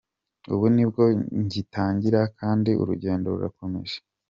Ubu 0.53 0.65
nibwo 0.75 1.03
ngitangira 1.43 2.21
kandi 2.39 2.71
urugendo 2.81 3.25
rurakomeje. 3.33 3.97